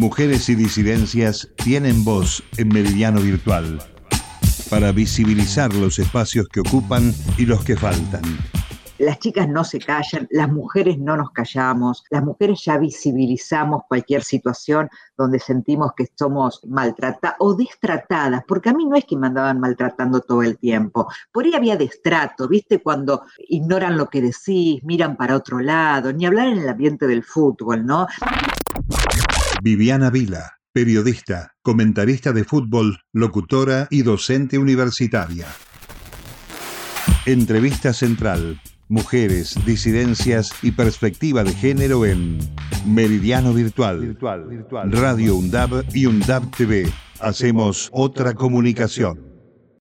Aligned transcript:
Mujeres 0.00 0.48
y 0.48 0.54
disidencias 0.54 1.46
tienen 1.56 2.04
voz 2.04 2.42
en 2.56 2.68
Meridiano 2.68 3.20
Virtual 3.20 3.82
para 4.70 4.92
visibilizar 4.92 5.74
los 5.74 5.98
espacios 5.98 6.48
que 6.48 6.60
ocupan 6.60 7.12
y 7.36 7.44
los 7.44 7.62
que 7.62 7.76
faltan. 7.76 8.22
Las 8.96 9.18
chicas 9.18 9.46
no 9.46 9.62
se 9.62 9.78
callan, 9.78 10.26
las 10.30 10.50
mujeres 10.50 10.98
no 10.98 11.16
nos 11.16 11.32
callamos, 11.32 12.04
las 12.10 12.22
mujeres 12.22 12.62
ya 12.64 12.78
visibilizamos 12.78 13.82
cualquier 13.88 14.22
situación 14.22 14.88
donde 15.16 15.38
sentimos 15.38 15.92
que 15.94 16.06
somos 16.18 16.60
maltratadas 16.66 17.36
o 17.38 17.54
destratadas, 17.54 18.42
porque 18.46 18.70
a 18.70 18.74
mí 18.74 18.86
no 18.86 18.96
es 18.96 19.04
que 19.04 19.16
me 19.16 19.26
andaban 19.26 19.60
maltratando 19.60 20.20
todo 20.20 20.42
el 20.42 20.58
tiempo, 20.58 21.08
por 21.32 21.44
ahí 21.44 21.54
había 21.54 21.76
destrato, 21.76 22.46
¿viste? 22.48 22.82
Cuando 22.82 23.22
ignoran 23.48 23.96
lo 23.96 24.08
que 24.08 24.20
decís, 24.22 24.82
miran 24.82 25.16
para 25.16 25.36
otro 25.36 25.60
lado, 25.60 26.12
ni 26.12 26.24
hablar 26.26 26.48
en 26.48 26.58
el 26.58 26.68
ambiente 26.68 27.06
del 27.06 27.22
fútbol, 27.22 27.84
¿no? 27.84 28.06
Viviana 29.62 30.10
Vila, 30.10 30.58
periodista, 30.72 31.52
comentarista 31.62 32.32
de 32.32 32.44
fútbol, 32.44 33.00
locutora 33.12 33.88
y 33.90 34.02
docente 34.02 34.58
universitaria. 34.58 35.46
Entrevista 37.26 37.92
central 37.92 38.60
mujeres, 38.90 39.56
disidencias 39.64 40.50
y 40.62 40.72
perspectiva 40.72 41.44
de 41.44 41.52
género 41.52 42.04
en 42.04 42.38
Meridiano 42.84 43.54
Virtual, 43.54 44.18
Radio 44.90 45.36
UNDAB 45.36 45.84
y 45.94 46.06
UNDAB 46.06 46.50
TV. 46.50 46.92
Hacemos 47.20 47.88
otra 47.92 48.34
comunicación. 48.34 49.29